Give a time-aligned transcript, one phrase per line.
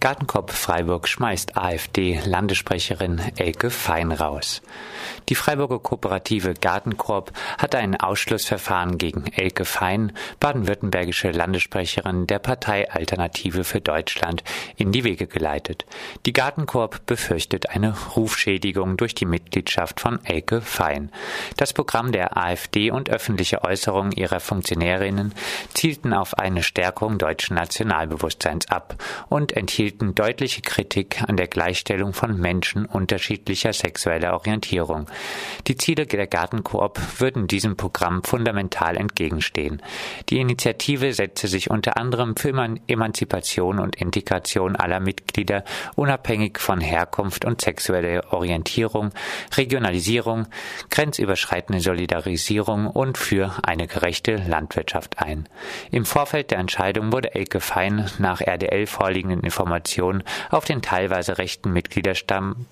[0.00, 4.62] Gartenkorb Freiburg schmeißt AfD-Landessprecherin Elke Fein raus.
[5.28, 13.64] Die Freiburger Kooperative Gartenkorb hat ein Ausschlussverfahren gegen Elke Fein, baden-württembergische Landessprecherin der Partei Alternative
[13.64, 14.44] für Deutschland,
[14.76, 15.84] in die Wege geleitet.
[16.26, 21.10] Die Gartenkorb befürchtet eine Rufschädigung durch die Mitgliedschaft von Elke Fein.
[21.56, 25.34] Das Programm der AfD und öffentliche Äußerungen ihrer Funktionärinnen
[25.74, 28.94] zielten auf eine Stärkung deutschen Nationalbewusstseins ab
[29.28, 35.06] und enthielten hielten deutliche Kritik an der Gleichstellung von Menschen unterschiedlicher sexueller Orientierung.
[35.66, 39.80] Die Ziele der Gartenkoop würden diesem Programm fundamental entgegenstehen.
[40.28, 42.52] Die Initiative setze sich unter anderem für
[42.86, 45.64] Emanzipation und Integration aller Mitglieder
[45.96, 49.12] unabhängig von Herkunft und sexueller Orientierung,
[49.56, 50.48] Regionalisierung,
[50.90, 55.48] grenzüberschreitende Solidarisierung und für eine gerechte Landwirtschaft ein.
[55.90, 61.38] Im Vorfeld der Entscheidung wurde Elke Fein nach RDL vorliegenden Informationen Informationen auf den teilweise
[61.38, 62.66] rechten Mitgliederstamm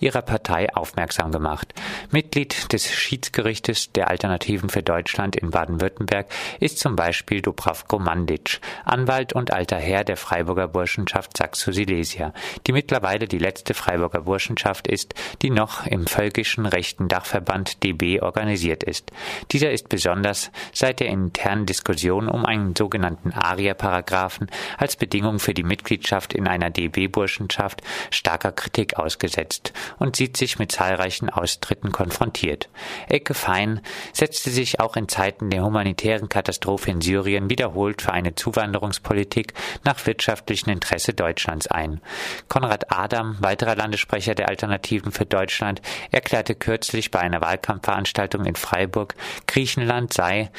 [0.00, 1.74] ihrer Partei aufmerksam gemacht.
[2.10, 6.26] Mitglied des Schiedsgerichtes der Alternativen für Deutschland in Baden-Württemberg
[6.60, 12.32] ist zum Beispiel Dubravko Mandic, Anwalt und alter Herr der Freiburger Burschenschaft Saxo-Silesia,
[12.66, 18.82] die mittlerweile die letzte Freiburger Burschenschaft ist, die noch im völkischen rechten Dachverband DB organisiert
[18.82, 19.10] ist.
[19.52, 25.62] Dieser ist besonders seit der internen Diskussion um einen sogenannten ARIA-Paragraphen als Bedingung für die
[25.62, 32.68] Mitgliedschaft in einer DB-Burschenschaft starker Kritik ausgesetzt ist und sieht sich mit zahlreichen Austritten konfrontiert.
[33.08, 33.80] Ecke Fein
[34.12, 40.06] setzte sich auch in Zeiten der humanitären Katastrophe in Syrien wiederholt für eine Zuwanderungspolitik nach
[40.06, 42.00] wirtschaftlichem Interesse Deutschlands ein.
[42.48, 49.14] Konrad Adam, weiterer Landessprecher der Alternativen für Deutschland, erklärte kürzlich bei einer Wahlkampfveranstaltung in Freiburg,
[49.46, 50.50] Griechenland sei,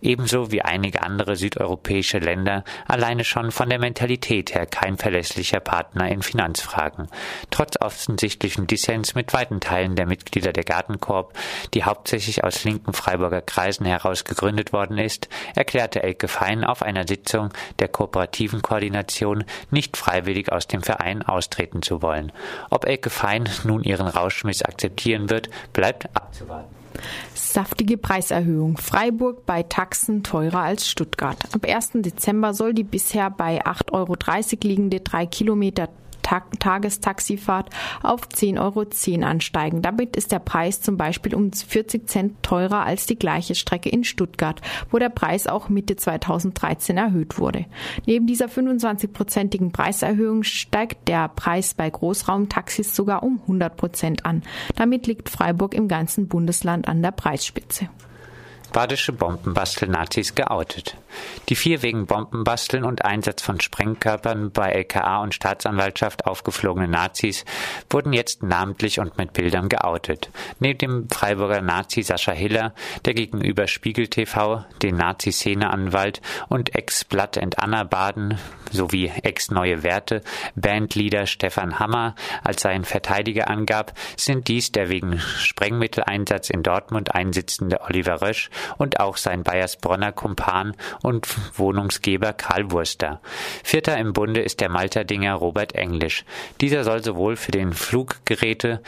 [0.00, 6.08] ebenso wie einige andere südeuropäische Länder, alleine schon von der Mentalität her kein verlässlicher Partner
[6.08, 7.08] in Finanzfragen.
[7.50, 11.32] Trotz offensichtlich offensichtlichen Dissens mit weiten Teilen der Mitglieder der Gartenkorb,
[11.72, 17.06] die hauptsächlich aus linken Freiburger Kreisen heraus gegründet worden ist, erklärte Elke Fein auf einer
[17.06, 22.32] Sitzung der kooperativen Koordination nicht freiwillig aus dem Verein austreten zu wollen.
[22.68, 26.74] Ob Elke Fein nun ihren Rauschmiss akzeptieren wird, bleibt abzuwarten.
[27.34, 28.76] Saftige Preiserhöhung.
[28.76, 31.36] Freiburg bei Taxen teurer als Stuttgart.
[31.52, 31.92] Ab 1.
[31.94, 34.16] Dezember soll die bisher bei 8,30 Euro
[34.62, 35.88] liegende 3 Kilometer
[36.24, 37.70] Tag Tagestaxifahrt
[38.02, 38.84] auf 10,10 Euro
[39.24, 39.82] ansteigen.
[39.82, 44.02] Damit ist der Preis zum Beispiel um 40 Cent teurer als die gleiche Strecke in
[44.02, 47.66] Stuttgart, wo der Preis auch Mitte 2013 erhöht wurde.
[48.06, 54.42] Neben dieser 25-prozentigen Preiserhöhung steigt der Preis bei Großraumtaxis sogar um 100 Prozent an.
[54.74, 57.88] Damit liegt Freiburg im ganzen Bundesland an der Preisspitze
[58.74, 60.96] badische Bombenbastel-Nazis geoutet.
[61.48, 67.44] Die vier wegen Bombenbasteln und Einsatz von Sprengkörpern bei LKA und Staatsanwaltschaft aufgeflogene Nazis
[67.90, 70.30] wurden jetzt namentlich und mit Bildern geoutet.
[70.58, 77.58] Neben dem Freiburger Nazi Sascha Hiller, der gegenüber Spiegel TV, den Nazi-Szene-Anwalt und Ex-Blood and
[77.58, 78.38] Anna Baden
[78.70, 80.22] sowie Ex-Neue Werte
[80.56, 87.80] Bandleader Stefan Hammer als seinen Verteidiger angab, sind dies der wegen Sprengmitteleinsatz in Dortmund einsitzende
[87.82, 91.28] Oliver Rösch und auch sein Bayersbronner Kumpan und
[91.58, 93.20] Wohnungsgeber Karl Wurster.
[93.62, 96.24] Vierter im Bunde ist der Malterdinger Robert Englisch.
[96.60, 98.80] Dieser soll sowohl für den Fluggeräte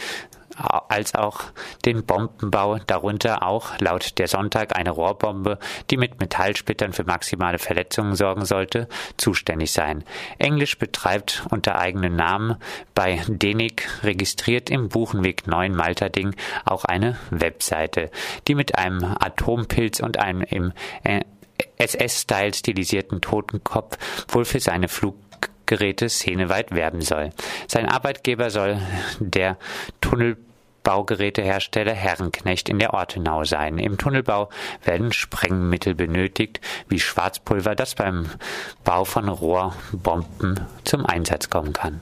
[0.57, 1.45] als auch
[1.85, 5.59] den Bombenbau, darunter auch laut der Sonntag eine Rohrbombe,
[5.91, 10.05] die mit Metallsplittern für maximale Verletzungen sorgen sollte, zuständig sein.
[10.39, 12.57] Englisch betreibt unter eigenem Namen
[12.95, 16.35] bei Denig registriert im Buchenweg 9 Malterding
[16.65, 18.11] auch eine Webseite,
[18.49, 20.73] die mit einem Atompilz und einem im
[21.79, 23.99] SS-Style stilisierten Totenkopf
[24.29, 25.17] wohl für seine Flug
[25.67, 27.31] Geräte szeneweit werben soll.
[27.67, 28.81] Sein Arbeitgeber soll
[29.19, 29.59] der
[30.01, 30.37] Tunnel
[30.85, 33.79] Baugerätehersteller Herrenknecht in der Ortenau sein.
[33.79, 34.51] Im Tunnelbau
[34.85, 38.31] werden Sprengmittel benötigt, wie Schwarzpulver, das beim
[38.85, 42.01] Bau von Rohrbomben zum Einsatz kommen kann.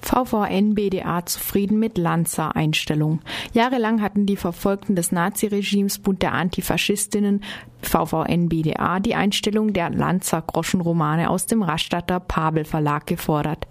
[0.00, 3.20] VVN BDA zufrieden mit Lanza-Einstellung.
[3.52, 7.42] Jahrelang hatten die Verfolgten des Naziregimes Bund der Antifaschistinnen
[7.82, 13.66] VVN BDA die Einstellung der Lanza-Groschenromane aus dem Rastatter Pabel Verlag gefordert.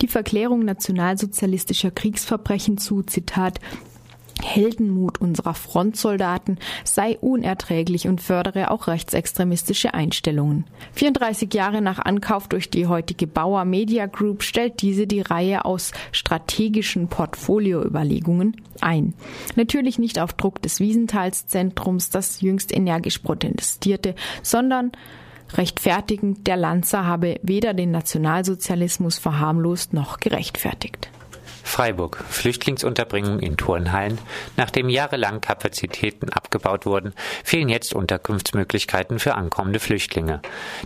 [0.00, 3.60] Die Verklärung nationalsozialistischer Kriegsverbrechen zu, Zitat,
[4.44, 10.64] Heldenmut unserer Frontsoldaten sei unerträglich und fördere auch rechtsextremistische Einstellungen.
[10.92, 15.92] 34 Jahre nach Ankauf durch die heutige Bauer Media Group stellt diese die Reihe aus
[16.12, 19.14] strategischen Portfolioüberlegungen ein.
[19.56, 24.92] Natürlich nicht auf Druck des Wiesenthalszentrums, das jüngst energisch protestierte, sondern
[25.52, 31.10] Rechtfertigend der Lanza habe weder den Nationalsozialismus verharmlost noch gerechtfertigt.
[31.64, 32.22] Freiburg.
[32.28, 34.18] Flüchtlingsunterbringung in Turnhallen.
[34.56, 40.40] Nachdem jahrelang Kapazitäten abgebaut wurden, fehlen jetzt Unterkunftsmöglichkeiten für ankommende Flüchtlinge.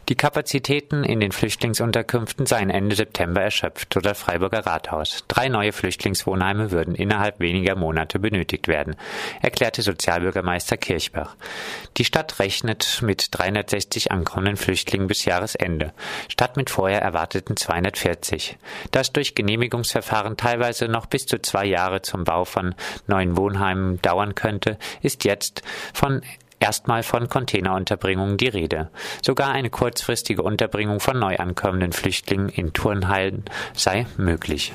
[0.08, 5.24] Die Kapazitäten in den Flüchtlingsunterkünften seien Ende September erschöpft, so das Freiburger Rathaus.
[5.28, 8.96] Drei neue Flüchtlingswohnheime würden innerhalb weniger Monate benötigt werden,
[9.42, 11.36] erklärte Sozialbürgermeister Kirchbach.
[11.98, 15.92] Die Stadt rechnet mit 360 ankommenden Flüchtlingen bis Jahresende,
[16.28, 18.56] statt mit vorher erwarteten 240.
[18.92, 22.74] Das durch Genehmigungsverfahren teilweise teilweise noch bis zu zwei Jahre zum Bau von
[23.06, 25.62] neuen Wohnheimen dauern könnte, ist jetzt
[25.94, 26.22] von
[26.60, 28.90] erstmal von Containerunterbringungen die Rede.
[29.22, 33.44] Sogar eine kurzfristige Unterbringung von neu ankommenden Flüchtlingen in Turnhallen
[33.74, 34.74] sei möglich.